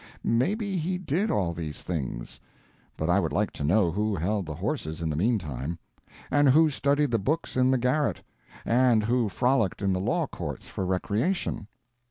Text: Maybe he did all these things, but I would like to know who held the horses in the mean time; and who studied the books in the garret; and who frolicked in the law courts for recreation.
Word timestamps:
Maybe 0.23 0.77
he 0.77 0.97
did 0.97 1.29
all 1.29 1.53
these 1.53 1.83
things, 1.83 2.39
but 2.97 3.07
I 3.07 3.19
would 3.19 3.31
like 3.31 3.51
to 3.51 3.63
know 3.63 3.91
who 3.91 4.15
held 4.15 4.47
the 4.47 4.55
horses 4.55 4.99
in 4.99 5.11
the 5.11 5.15
mean 5.15 5.37
time; 5.37 5.77
and 6.31 6.49
who 6.49 6.71
studied 6.71 7.11
the 7.11 7.19
books 7.19 7.55
in 7.55 7.69
the 7.69 7.77
garret; 7.77 8.23
and 8.65 9.03
who 9.03 9.29
frolicked 9.29 9.79
in 9.83 9.93
the 9.93 10.01
law 10.01 10.25
courts 10.25 10.67
for 10.67 10.87
recreation. 10.87 11.67